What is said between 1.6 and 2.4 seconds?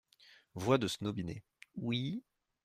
Oui…